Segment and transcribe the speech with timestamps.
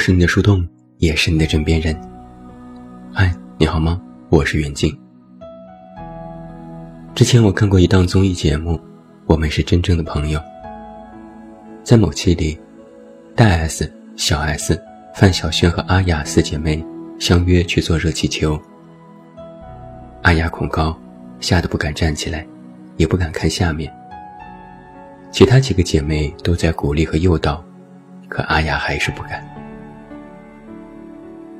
[0.00, 1.94] 是你的树洞，也是你的枕边人。
[3.12, 4.00] 嗨，你好吗？
[4.30, 4.98] 我是袁静。
[7.14, 8.76] 之前我看过一档综艺节目，
[9.26, 10.40] 《我们是真正的朋友》。
[11.84, 12.58] 在某期里，
[13.36, 14.82] 大 S、小 S、
[15.14, 16.82] 范晓萱和阿雅四姐妹
[17.18, 18.58] 相约去做热气球。
[20.22, 20.98] 阿雅恐高，
[21.40, 22.46] 吓得不敢站起来，
[22.96, 23.92] 也不敢看下面。
[25.30, 27.62] 其他几个姐妹都在鼓励和诱导，
[28.30, 29.46] 可阿雅还是不敢。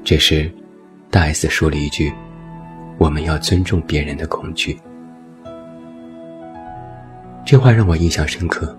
[0.03, 0.51] 这时，
[1.11, 2.13] 大 S 说了一句
[2.99, 4.77] ：“我们要尊重别人的恐惧。”
[7.45, 8.77] 这话让我印象深刻，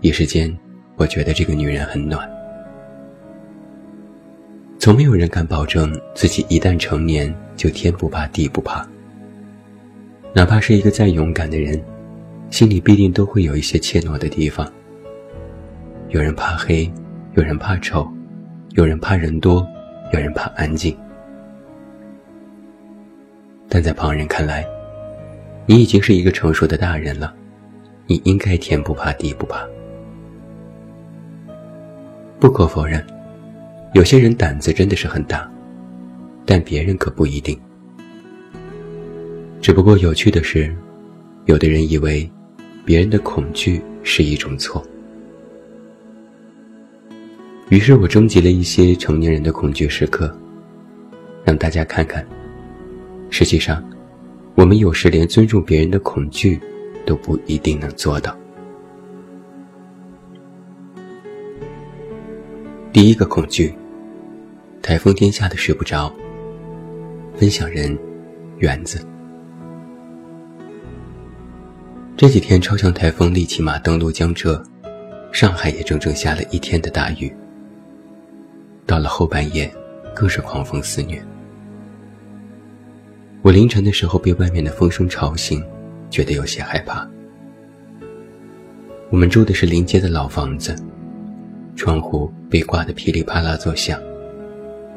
[0.00, 0.56] 一时间，
[0.96, 2.30] 我觉得这个女人很暖。
[4.78, 8.86] 从没有人敢保证自己一旦成年就天不怕地不怕，
[10.32, 11.82] 哪怕是一个再勇敢的人，
[12.50, 14.70] 心里必定都会有一些怯懦的地方。
[16.08, 16.90] 有人怕黑，
[17.34, 18.10] 有人怕丑，
[18.70, 19.66] 有人怕人多。
[20.12, 20.96] 有人怕安静，
[23.68, 24.66] 但在旁人看来，
[25.66, 27.32] 你已经是一个成熟的大人了，
[28.06, 29.64] 你应该天不怕地不怕。
[32.40, 33.04] 不可否认，
[33.94, 35.48] 有些人胆子真的是很大，
[36.44, 37.58] 但别人可不一定。
[39.60, 40.74] 只不过有趣的是，
[41.44, 42.28] 有的人以为
[42.84, 44.82] 别人的恐惧是一种错。
[47.70, 50.36] 于是我征集了一些成年人的恐惧时刻，
[51.44, 52.26] 让大家看看。
[53.30, 53.82] 实际上，
[54.56, 56.60] 我们有时连尊重别人的恐惧
[57.06, 58.36] 都不一定能做到。
[62.92, 63.72] 第一个恐惧：
[64.82, 66.12] 台风天下的睡不着。
[67.36, 67.96] 分享人：
[68.58, 69.06] 园子。
[72.16, 74.60] 这几天超强台风利奇马登陆江浙，
[75.30, 77.32] 上海也整整下了一天的大雨。
[78.90, 79.72] 到了后半夜，
[80.12, 81.22] 更是狂风肆虐。
[83.40, 85.64] 我凌晨的时候被外面的风声吵醒，
[86.10, 87.08] 觉得有些害怕。
[89.08, 90.74] 我们住的是临街的老房子，
[91.76, 93.96] 窗户被刮得噼里啪啦作响，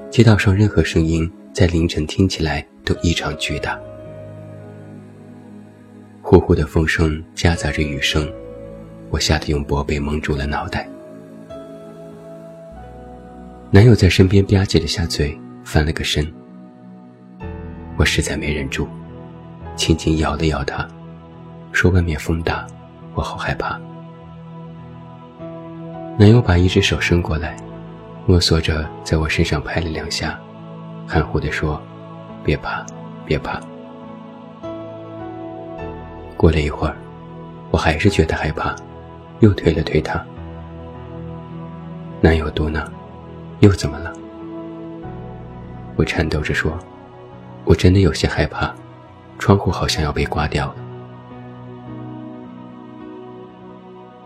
[0.09, 3.79] 街道上任何声音在凌晨听起来都异常巨大。
[6.23, 8.27] 呼呼的风声夹杂着雨声，
[9.11, 10.89] 我吓得用薄被蒙住了脑袋。
[13.73, 16.31] 男友在身边吧唧了下嘴，翻了个身。
[17.97, 18.87] 我实在没忍住，
[19.75, 20.87] 轻轻摇了摇他，
[21.71, 22.67] 说：“外面风大，
[23.15, 23.81] 我好害怕。”
[26.19, 27.57] 男友把一只手伸过来，
[28.27, 30.39] 摸索着在我身上拍了两下，
[31.07, 31.81] 含糊地说
[32.45, 32.85] ：“别怕，
[33.25, 33.59] 别怕。”
[36.37, 36.95] 过了一会儿，
[37.71, 38.75] 我还是觉得害怕，
[39.39, 40.23] 又推了推他。
[42.21, 42.85] 男友嘟囔。
[43.63, 44.11] 又怎么了？
[45.95, 46.77] 我颤抖着说
[47.63, 48.75] ：“我真的有些害怕，
[49.39, 50.75] 窗户好像要被刮掉了。”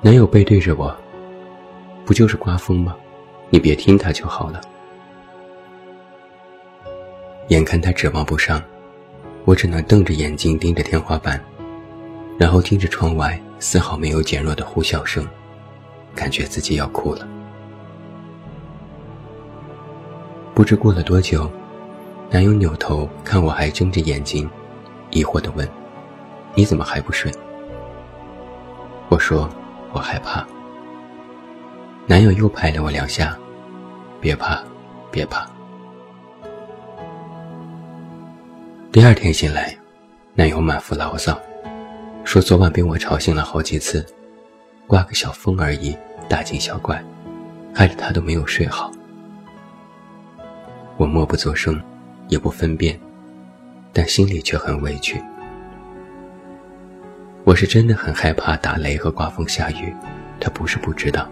[0.01, 0.97] 男友背对着我
[2.03, 2.95] ：“不就是刮风吗？
[3.51, 4.59] 你别听他就好了。”
[7.49, 8.59] 眼看他指望不上，
[9.45, 11.39] 我只能瞪着眼睛盯着天花板，
[12.39, 15.27] 然后听着窗外丝毫没有减弱的呼啸声，
[16.15, 17.27] 感觉自己要哭了。
[20.57, 21.47] 不知过了多久，
[22.31, 24.50] 男友扭头看我，还睁着眼睛，
[25.12, 25.69] 疑惑地问
[26.57, 27.31] ：“你怎么还不睡？”
[29.07, 29.48] 我说
[29.94, 30.44] ：“我害怕。”
[32.09, 33.38] 男友又拍了我两下
[34.19, 34.63] ：“别怕，
[35.12, 35.48] 别怕。”
[38.92, 39.77] 第二天醒来，
[40.33, 41.39] 男友满腹牢骚，
[42.24, 44.03] 说昨晚被我吵醒了好几次，
[44.88, 45.95] 刮个小风而已，
[46.27, 47.00] 大惊小怪，
[47.75, 48.92] 害得他都没有睡好。
[50.97, 51.79] 我默不作声，
[52.27, 52.99] 也不分辨，
[53.94, 55.21] 但心里却很委屈。
[57.44, 59.94] 我是真的很害怕打雷和刮风下雨，
[60.39, 61.29] 他不是不知道，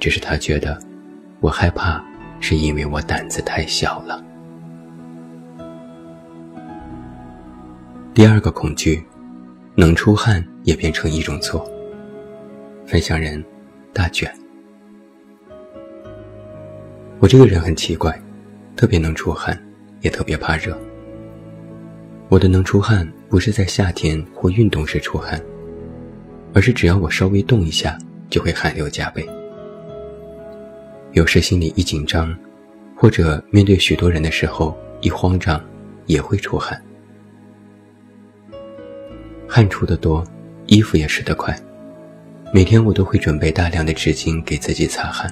[0.00, 0.76] 只是他觉得
[1.38, 2.04] 我害怕
[2.40, 4.20] 是因为我胆子太小了。
[8.12, 9.00] 第二个恐惧，
[9.76, 11.64] 能出汗也变成一种错。
[12.84, 13.42] 分享人，
[13.92, 14.28] 大卷。
[17.20, 18.20] 我这个人很奇怪。
[18.80, 19.62] 特别能出汗，
[20.00, 20.74] 也特别怕热。
[22.30, 25.38] 我的能出汗不是在夏天或运动时出汗，
[26.54, 27.98] 而是只要我稍微动一下，
[28.30, 29.28] 就会汗流浃背。
[31.12, 32.34] 有时心里一紧张，
[32.96, 35.62] 或者面对许多人的时候一慌张，
[36.06, 36.82] 也会出汗。
[39.46, 40.26] 汗出的多，
[40.68, 41.54] 衣服也湿得快。
[42.50, 45.30] 每天我都会准备大量的纸巾给自己擦汗。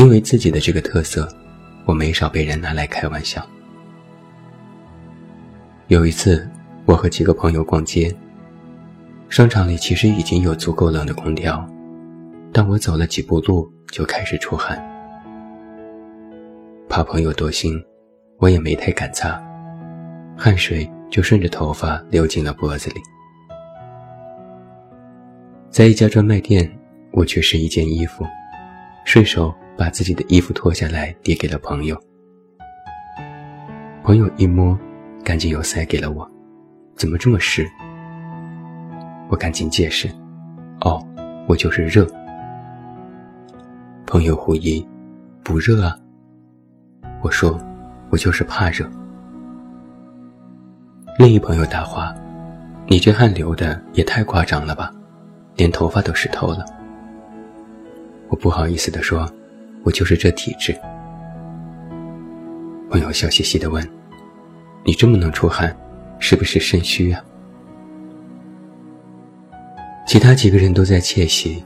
[0.00, 1.28] 因为自己的这个特色，
[1.84, 3.46] 我没少被人拿来开玩笑。
[5.88, 6.48] 有一次，
[6.86, 8.10] 我和几个朋友逛街，
[9.28, 11.68] 商场里其实已经有足够冷的空调，
[12.50, 14.82] 但我走了几步路就开始出汗。
[16.88, 17.78] 怕朋友多心，
[18.38, 19.38] 我也没太敢擦，
[20.34, 23.02] 汗水就顺着头发流进了脖子里。
[25.68, 26.74] 在一家专卖店，
[27.12, 28.24] 我去试一件衣服，
[29.04, 32.00] 顺手把自己的衣服脱下来递给了朋友。
[34.02, 34.78] 朋友一摸，
[35.24, 36.28] 赶紧又塞给了我，
[36.96, 37.68] 怎么这么湿？
[39.28, 40.08] 我赶紧解释
[40.82, 41.00] ：“哦，
[41.46, 42.06] 我就是热。”
[44.06, 44.84] 朋友狐疑
[45.44, 45.96] ：“不热啊？”
[47.22, 47.58] 我说
[48.10, 48.90] ：“我就是怕热。”
[51.18, 52.14] 另一朋友答话
[52.88, 54.90] ：“你这汗流的也太夸张了吧？”
[55.56, 56.64] 连头发都湿透了，
[58.28, 59.30] 我不好意思地说
[59.82, 60.76] ：“我就是这体质。”
[62.90, 63.86] 朋友笑嘻嘻的问
[64.84, 65.74] ：“你这么能出汗，
[66.18, 67.22] 是不是肾虚啊？”
[70.06, 71.62] 其他几个人都在窃喜，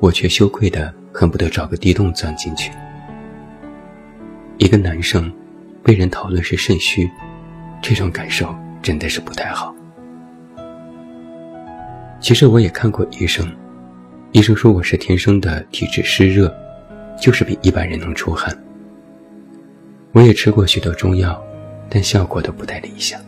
[0.00, 2.70] 我却羞愧的恨不得找个地洞钻进去。
[4.58, 5.32] 一个男生
[5.82, 7.10] 被人讨论是肾虚，
[7.80, 9.74] 这种感受真的是不太好。
[12.20, 13.50] 其实我也看过医生，
[14.32, 16.54] 医生说我是天生的体质湿热，
[17.20, 18.56] 就是比一般人能出汗。
[20.12, 21.42] 我也吃过许多中药，
[21.88, 23.20] 但效果都不太理想。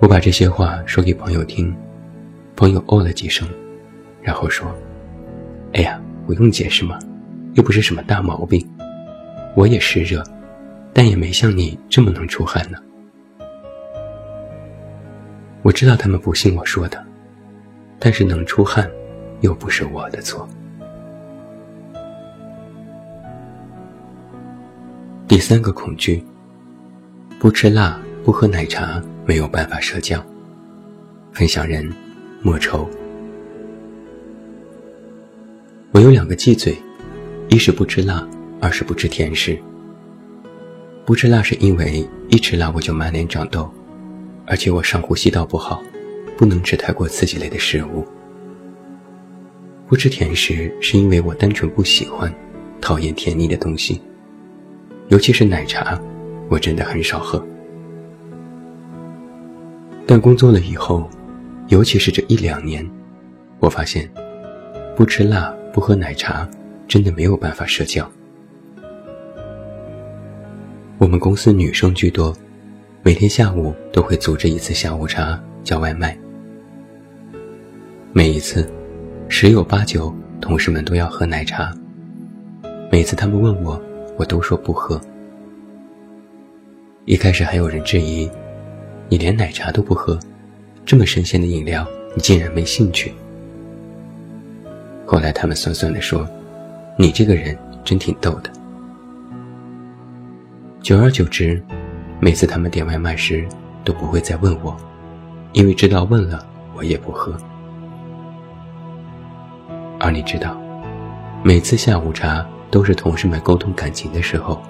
[0.00, 1.74] 我把这些话说给朋友听，
[2.54, 3.48] 朋友哦了几声，
[4.20, 4.74] 然后说
[5.72, 6.98] ：“哎呀，不用解释嘛，
[7.54, 8.66] 又不是什么大毛病。
[9.54, 10.22] 我也湿热，
[10.92, 12.78] 但也没像你这么能出汗呢。”
[15.62, 17.02] 我知道他们不信我说的，
[17.98, 18.88] 但是能出汗，
[19.40, 20.46] 又不是我的错。
[25.28, 26.22] 第三个恐惧：
[27.40, 30.24] 不吃辣、不喝奶茶，没有办法社交。
[31.32, 31.92] 分享人：
[32.42, 32.88] 莫愁。
[35.90, 36.78] 我有两个忌嘴，
[37.48, 38.24] 一是不吃辣，
[38.60, 39.58] 二是不吃甜食。
[41.04, 43.68] 不吃辣是因为一吃辣我就满脸长痘。
[44.46, 45.82] 而且我上呼吸道不好，
[46.36, 48.06] 不能吃太过刺激类的食物。
[49.88, 52.32] 不吃甜食是因为我单纯不喜欢，
[52.80, 54.00] 讨厌甜腻的东西，
[55.08, 56.00] 尤其是奶茶，
[56.48, 57.44] 我真的很少喝。
[60.06, 61.08] 但工作了以后，
[61.68, 62.88] 尤其是这一两年，
[63.60, 64.08] 我发现，
[64.96, 66.48] 不吃辣、不喝奶茶，
[66.88, 68.08] 真的没有办法社交。
[70.98, 72.34] 我们公司女生居多。
[73.02, 76.18] 每天下午都会组织一次下午茶，叫外卖。
[78.12, 78.68] 每一次，
[79.28, 81.72] 十有八九同事们都要喝奶茶。
[82.90, 83.80] 每次他们问我，
[84.16, 85.00] 我都说不喝。
[87.04, 88.30] 一开始还有人质疑
[89.08, 90.18] ：“你连奶茶都不喝，
[90.84, 93.12] 这么神仙的饮料，你竟然没兴趣？”
[95.06, 96.28] 后来他们酸酸地说
[96.98, 98.50] ：“你这个人真挺逗的。”
[100.82, 101.62] 久而久之。
[102.18, 103.46] 每次他们点外卖时，
[103.84, 104.74] 都不会再问我，
[105.52, 107.36] 因为知道问了我也不喝。
[110.00, 110.58] 而你知道，
[111.42, 112.44] 每次下午茶
[112.76, 114.60] 都是同事们沟通感情的时候，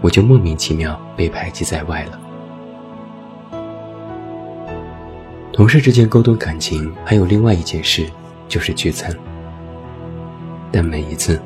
[0.00, 2.18] 我就莫名其妙被排挤在外了。
[5.52, 8.08] 同事之间沟通感情还有另外一件事，
[8.48, 9.14] 就是聚餐。
[10.72, 11.38] 但每一次，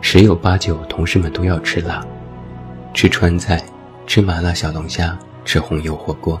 [0.00, 2.02] 十有八九同事们都要吃辣，
[2.94, 3.62] 吃川菜。
[4.06, 6.40] 吃麻辣小龙虾，吃红油火锅，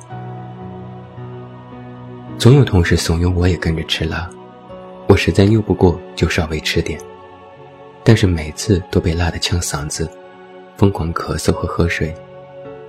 [2.38, 4.30] 总有同事怂恿我也跟着吃辣，
[5.06, 6.98] 我实在拗不过就稍微吃点，
[8.08, 10.10] 但是每次都被辣得呛嗓子，
[10.78, 12.14] 疯狂咳嗽和喝水，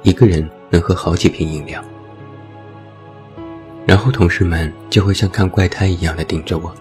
[0.02, 1.84] 一个人能喝好几瓶饮料，
[3.86, 6.74] 然后同事们就会像看怪胎一样的盯着我。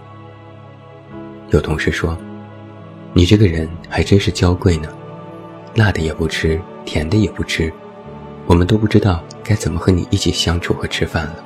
[1.51, 2.17] 有同事说
[3.13, 4.89] ：“你这个人还真是娇贵呢，
[5.75, 7.73] 辣的也不吃，甜的也不吃。”
[8.47, 11.45] 我们都不知道该怎么和你一起相处和吃饭了，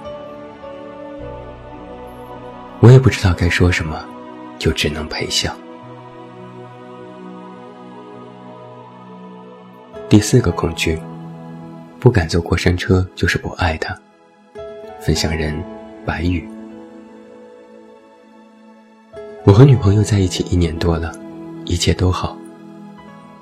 [2.80, 3.99] 我也不知道该说什么，
[4.58, 5.56] 就只能陪笑。
[10.12, 11.00] 第四个恐惧，
[11.99, 13.99] 不敢坐过山车就是不爱他。
[15.00, 15.59] 分享人：
[16.04, 16.47] 白宇。
[19.45, 21.19] 我和女朋友在一起一年多了，
[21.64, 22.37] 一切都好，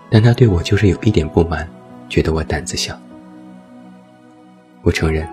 [0.09, 1.69] 但她对我就是有一点不满，
[2.09, 2.97] 觉得我胆子小。
[4.83, 5.29] 我承认，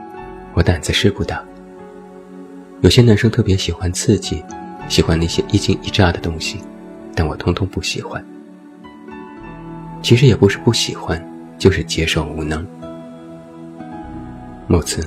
[0.55, 1.45] 我胆子是不大。
[2.81, 4.43] 有些男生特别喜欢刺激，
[4.89, 6.57] 喜欢那些一惊一乍的东西，
[7.13, 8.25] 但我通通不喜欢。
[10.07, 11.21] 其实也不是不喜欢，
[11.57, 12.65] 就是接受无能。
[14.65, 15.05] 某次，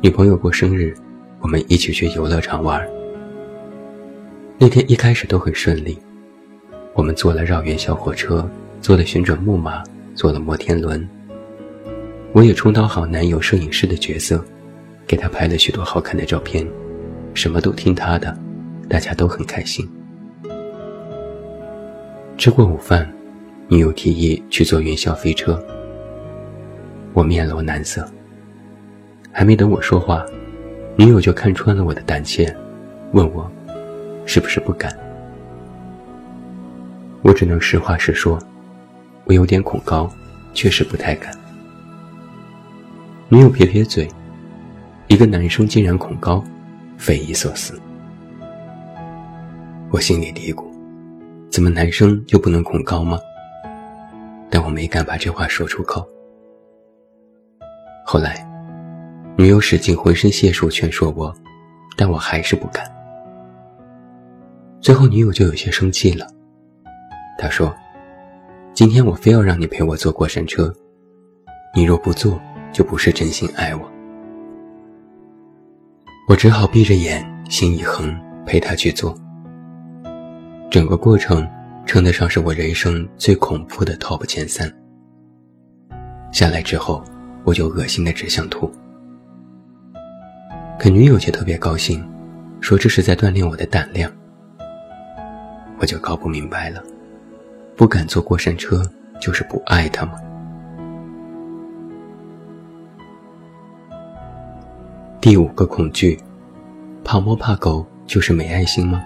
[0.00, 0.94] 女朋友过生日，
[1.40, 2.86] 我们一起去游乐场玩。
[4.58, 5.98] 那天一开始都很顺利，
[6.94, 8.48] 我们坐了绕园小火车，
[8.80, 9.82] 坐了旋转木马，
[10.14, 11.04] 坐了摩天轮。
[12.32, 14.40] 我也充当好男友摄影师的角色，
[15.04, 16.64] 给他拍了许多好看的照片，
[17.34, 18.38] 什么都听他的，
[18.88, 19.84] 大家都很开心。
[22.38, 23.12] 吃过午饭，
[23.68, 25.60] 女友提议去坐云霄飞车。
[27.12, 28.06] 我面露难色。
[29.32, 30.24] 还没等我说话，
[30.96, 32.54] 女友就看穿了我的胆怯，
[33.12, 33.50] 问我
[34.24, 34.96] 是不是不敢。
[37.22, 38.38] 我只能实话实说，
[39.24, 40.10] 我有点恐高，
[40.54, 41.36] 确实不太敢。
[43.28, 44.08] 女友撇撇嘴，
[45.08, 46.42] 一个男生竟然恐高，
[46.96, 47.78] 匪夷所思。
[49.90, 50.64] 我心里嘀咕。
[51.50, 53.18] 怎么男生就不能恐高吗？
[54.50, 56.06] 但我没敢把这话说出口。
[58.04, 58.46] 后来，
[59.36, 61.34] 女友使尽浑身解数劝说我，
[61.96, 62.84] 但我还是不敢。
[64.80, 66.26] 最后，女友就有些生气了。
[67.38, 67.74] 她说
[68.72, 70.72] ：“今天我非要让你陪我坐过山车，
[71.74, 72.40] 你若不坐，
[72.72, 73.90] 就不是真心爱我。”
[76.28, 79.16] 我只好闭着眼，心一横，陪她去做。
[80.70, 81.46] 整个过程
[81.86, 84.70] 称得上是我人生最恐怖的 top 前三。
[86.32, 87.02] 下来之后，
[87.44, 88.70] 我就恶心的只想吐。
[90.78, 92.06] 可女友却特别高兴，
[92.60, 94.12] 说这是在锻炼我的胆量。
[95.78, 96.82] 我就搞不明白了，
[97.76, 98.82] 不敢坐过山车
[99.20, 100.14] 就是不爱他吗？
[105.20, 106.18] 第五个恐惧，
[107.04, 109.02] 怕猫怕狗就是没爱心吗？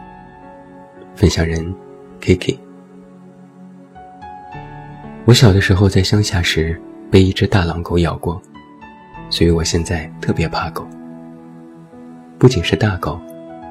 [1.14, 1.74] 分享人
[2.20, 2.58] ，Kiki。
[5.26, 8.40] 我小的时候在乡下时被一只大狼狗咬过，
[9.28, 10.86] 所以我现在特别怕狗。
[12.38, 13.20] 不仅是大狗，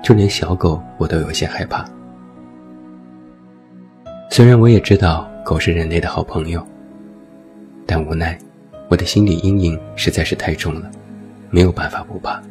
[0.04, 1.84] 就连小狗我都有些害怕。
[4.30, 6.66] 虽然我也知道狗是人类的好朋友，
[7.86, 8.38] 但无奈
[8.88, 10.90] 我的心理阴影实在是太重了，
[11.50, 12.42] 没有办法不怕。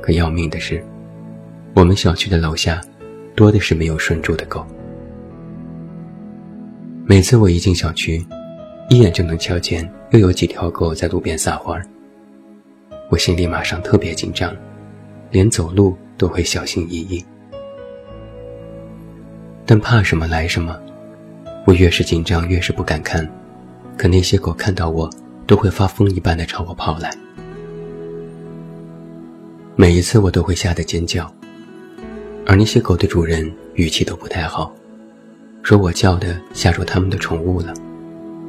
[0.00, 0.82] 可要命的是，
[1.74, 2.80] 我们小区的楼下。
[3.34, 4.66] 多的是没有拴住的狗。
[7.08, 8.26] 每次我一进小区，
[8.90, 11.86] 一眼就能瞧见又有几条狗在路边撒欢儿。
[13.08, 14.52] 我心里马上特别紧张，
[15.30, 17.24] 连走路都会小心翼翼。
[19.64, 20.76] 但怕什么来什么，
[21.64, 23.24] 我越是紧张越是不敢看，
[23.96, 25.08] 可那些狗看到我
[25.46, 27.16] 都会发疯一般的朝我跑来。
[29.76, 31.32] 每一次我都会吓得尖叫。
[32.44, 34.74] 而那些狗的主人语气都不太好，
[35.66, 37.74] 说我叫的吓着他们的宠物了，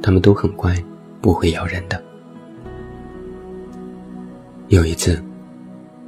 [0.04, 0.78] 他们都很乖，
[1.20, 2.00] 不会咬人的。
[4.68, 5.20] 有一次，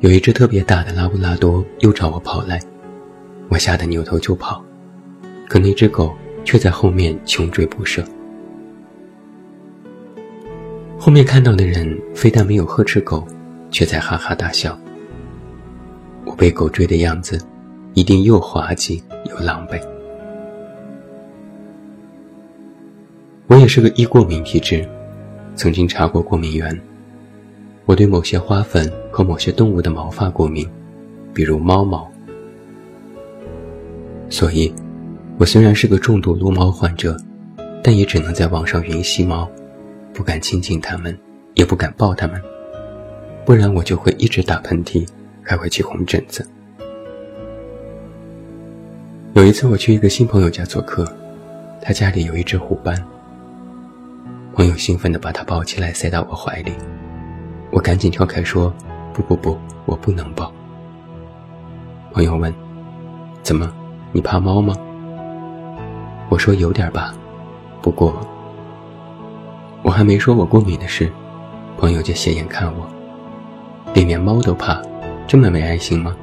[0.01, 2.59] 有一只特别大的拉布拉多又朝我跑来，
[3.47, 4.63] 我吓得扭头就跑，
[5.47, 6.13] 可那只狗
[6.45, 8.05] 却在后面穷追不舍。
[10.99, 13.27] 后面看到的人非但没有呵斥狗，
[13.71, 14.77] 却在哈哈大笑。
[16.23, 17.43] 我被狗追的样子。
[17.95, 19.81] 一定又滑稽又狼狈。
[23.49, 24.87] 我也是个易过敏体质，
[25.55, 26.79] 曾经查过过敏源。
[27.87, 30.69] 我对某些花粉和某些动物的毛发过敏，
[31.33, 32.07] 比如猫毛。
[34.29, 34.71] 所以，
[35.39, 37.17] 我虽然是个重度撸猫患者，
[37.83, 39.49] 但也只能在网上云吸猫，
[40.13, 41.17] 不敢亲近它们，
[41.55, 42.39] 也不敢抱它们，
[43.45, 45.07] 不然我就会一直打喷嚏，
[45.41, 46.47] 还会起红疹子。
[49.33, 51.11] 有一次我去一个新朋友家做客，
[51.81, 53.03] 他家里有一只虎斑。
[54.59, 56.73] 朋友兴奋地把它抱起来塞到我怀里，
[57.71, 58.73] 我赶紧跳开说
[59.15, 60.51] ：“不不不，我不能抱。”
[62.11, 62.53] 朋友问
[63.41, 63.71] ：“怎么，
[64.11, 64.75] 你怕猫吗？”
[66.27, 67.13] 我说：“有点吧，
[67.81, 68.13] 不过……”
[69.81, 71.09] 我还没说我过敏的事，
[71.77, 72.85] 朋友就斜眼看我
[73.95, 74.81] ：“你连猫都怕，
[75.25, 76.13] 这么没爱心吗？”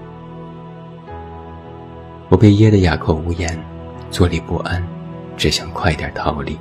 [2.28, 3.58] 我被噎得哑口无言，
[4.10, 4.86] 坐立不安，
[5.38, 6.54] 只想快点逃离。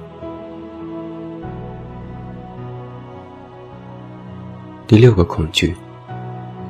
[4.88, 5.76] 第六个恐惧，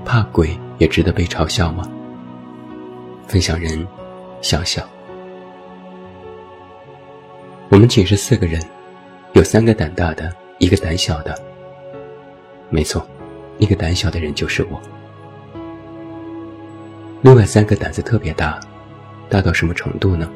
[0.06, 1.84] 怕鬼也值得被嘲笑吗？
[3.28, 3.86] 分享人，
[4.42, 4.82] 笑笑。
[7.68, 8.62] 我们寝室四个人，
[9.34, 11.38] 有三个胆大的，一个胆小的。
[12.70, 13.06] 没错，
[13.58, 14.82] 那个胆小的人就是我。
[17.22, 18.58] 另外三个胆子特别大。
[19.28, 20.30] 大到什么程度呢？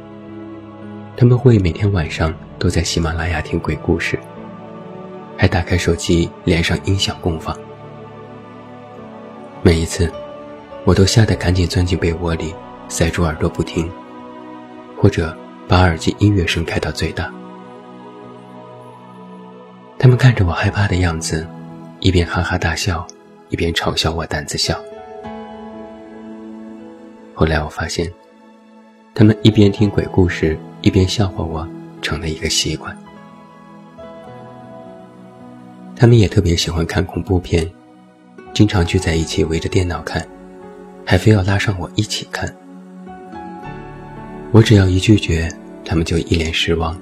[1.15, 4.19] 他们会每天晚上都在喜马拉雅听鬼故事，
[5.38, 7.57] 还打开手机连上音响共放。
[9.62, 10.10] 每一次，
[10.86, 12.56] 我都吓得赶紧钻进被窝里，
[12.88, 13.92] 塞住耳朵不听，
[14.98, 15.36] 或者
[15.68, 17.30] 把耳机音乐声开到最大。
[19.98, 21.46] 他们看着我害怕的样子，
[22.00, 23.06] 一边哈哈大笑，
[23.50, 24.80] 一边嘲笑我胆子小。
[27.36, 28.10] 后来我发现，
[29.13, 31.68] 他们一边听鬼故事，一边笑话我，
[32.01, 32.98] 成了一个习惯。
[35.98, 37.70] 他们也特别喜欢看恐怖片，
[38.53, 40.25] 经常聚在一起围着电脑看，
[41.06, 42.53] 还非要拉上我一起看。
[44.51, 45.50] 我只要一拒绝，
[45.86, 47.00] 他们就一脸失望，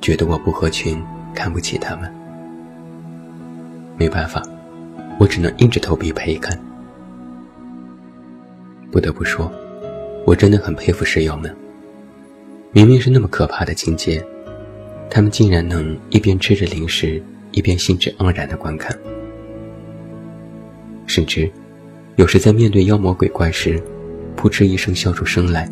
[0.00, 1.02] 觉得我不合群，
[1.34, 2.12] 看不起他们。
[3.96, 4.42] 没办法，
[5.18, 6.58] 我只能硬着头皮陪看。
[8.92, 9.50] 不得不说，
[10.24, 11.54] 我真的很佩服室友们。
[12.70, 14.24] 明明是那么可怕的情节，
[15.10, 18.96] 他们竟然能一边吃着零食，一边兴致盎然的观看。
[21.06, 21.50] 甚至，
[22.16, 23.82] 有时在面对妖魔鬼怪时，
[24.36, 25.70] 扑哧一声笑出声来，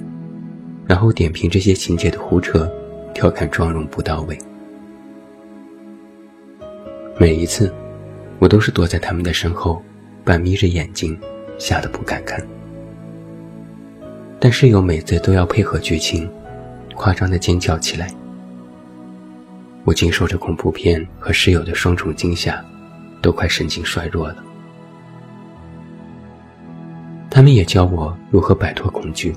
[0.87, 2.71] 然后点评这些情节的胡扯，
[3.15, 4.39] 调侃妆容不到位。
[7.19, 7.73] 每一次。
[8.39, 9.81] 我都是躲在他们的身后，
[10.25, 11.17] 半眯着眼睛，
[11.61, 12.45] 吓得不敢看。
[14.41, 16.29] 但室友每次都要配合剧情，
[16.97, 18.13] 夸张的尖叫起来。
[19.85, 22.61] 我经受着恐怖片和室友的双重惊吓，
[23.21, 24.45] 都快神经衰弱了。
[27.35, 29.35] 他们也教我如何摆脱恐惧，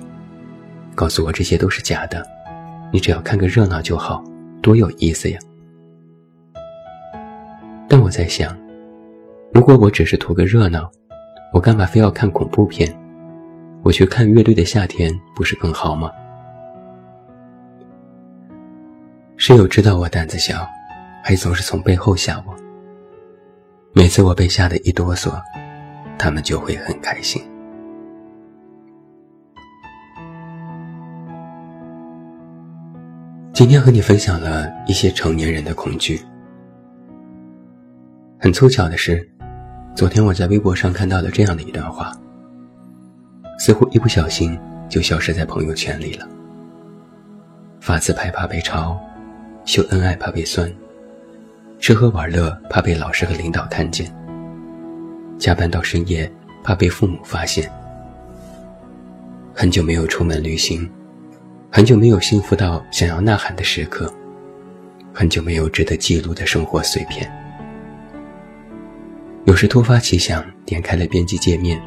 [0.94, 2.22] 告诉我这些都是假的，
[2.92, 4.22] 你只要看个热闹就好，
[4.62, 5.40] 多有意思呀。
[7.88, 8.54] 但我在想。
[9.54, 10.92] 如果我只是图个热闹，
[11.54, 12.94] 我干嘛非要看恐怖片？
[13.82, 16.12] 我去看乐队的夏天不是更好吗？
[19.38, 20.68] 室友知道我胆子小，
[21.24, 22.54] 还总是从背后吓我。
[23.94, 25.42] 每次我被吓得一哆嗦，
[26.20, 27.42] 他们就会很开心。
[33.56, 36.22] 今天和你分享了一些成年人的恐惧。
[38.38, 39.26] 很凑巧的是。
[39.96, 42.12] 昨天我在微博上看到了这样的一段话，
[43.58, 46.28] 似乎一不小心就消失在朋友圈里了。
[47.80, 49.00] 发自拍怕被抄，
[49.64, 50.70] 秀恩爱怕被酸，
[51.80, 54.14] 吃喝玩乐怕被老师和领导看见，
[55.38, 56.30] 加班到深夜
[56.62, 57.72] 怕被父母发现。
[59.54, 60.92] 很久没有出门旅行，
[61.76, 64.10] 很久没有幸福到想要呐喊的时刻，
[65.14, 67.30] 很久没有值得记录的生活碎片。
[69.44, 71.78] 有时突发奇想，点开了编辑界面，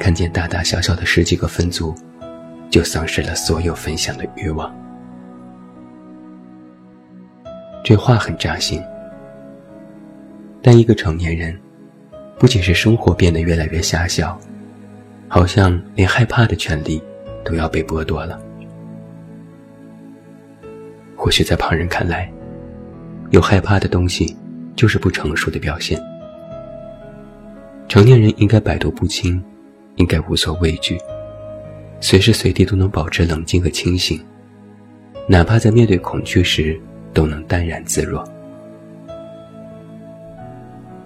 [0.00, 1.94] 看见大大小小的十几个分组，
[2.70, 4.74] 就丧失了所有分享的欲望。
[7.84, 8.82] 这话很扎心，
[10.62, 11.54] 但一个成年人，
[12.38, 14.40] 不仅是生活变得越来越狭小，
[15.28, 17.02] 好像连害怕的权利
[17.44, 18.40] 都要被剥夺了。
[21.18, 22.32] 或许在旁人看来，
[23.30, 24.36] 有害怕的东西，
[24.76, 26.00] 就是不成熟的表现。
[27.88, 29.42] 成年人应该百毒不侵，
[29.96, 30.96] 应该无所畏惧，
[32.00, 34.24] 随时随地都能保持冷静和清醒，
[35.26, 36.80] 哪怕在面对恐惧时
[37.12, 38.24] 都能淡然自若。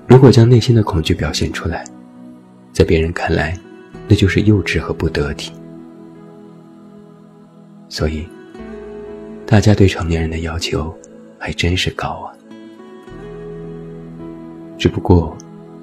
[0.06, 1.84] 如果将内心的恐惧表现出来，
[2.70, 3.58] 在别人看来，
[4.06, 5.50] 那就是幼稚和不得体。
[7.88, 8.28] 所以，
[9.52, 10.90] 大家对成年人的要求
[11.38, 12.32] 还真是高啊。
[14.78, 15.36] 只不过。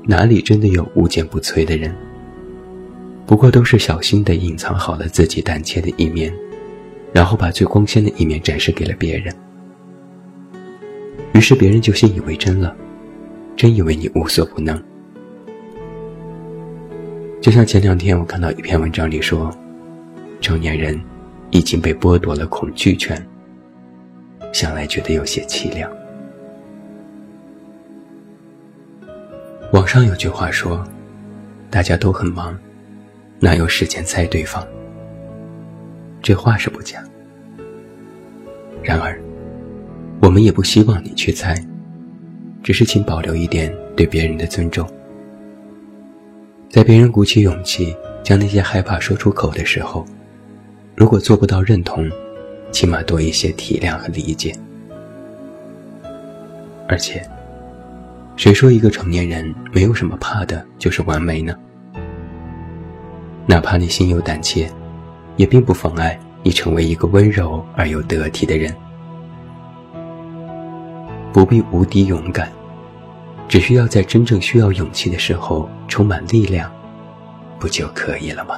[0.08, 1.93] 哪里真的有无坚不摧的人？
[3.27, 6.34] 不过都是小心地隐藏好了自己胆怯的一面，
[7.13, 9.32] 然后把最光鲜的一面展示给了别人。
[11.34, 12.75] 于是别人就信以为真了，
[13.55, 14.82] 真以为你无所不能。
[17.39, 19.55] 就像前两天我看到一篇文章里说，
[20.41, 20.99] 成年人
[21.51, 23.23] 已经被剥夺了恐惧权，
[24.51, 25.91] 想来觉得有些凄凉。
[29.71, 30.83] 网上有句话说
[31.69, 32.57] ：“大家都很忙，
[33.39, 34.65] 哪有时间猜对方？”
[36.21, 37.03] 这话是不假。
[38.81, 39.21] 然而，
[40.21, 41.55] 我们也不希望你去猜，
[42.63, 44.89] 只是请保留一点对别人的尊重。
[46.69, 50.05] 在别人鼓起勇气将那些害怕说出口的时候，
[50.95, 52.09] 如果做不到认同，
[52.71, 54.55] 起码多一些体谅和理解。
[56.88, 57.21] 而且。
[58.36, 61.53] 谁说一个成年人没有什么怕的，就是完美呢？
[63.45, 64.71] 哪怕你心有胆怯，
[65.36, 68.73] 也并不妨碍你成为一个温柔而又得体的人。
[71.34, 72.49] 不必无敌勇敢，
[73.49, 76.71] 只需要在真正需要勇气的时候充满力量，
[77.60, 78.58] 不就可以了吗？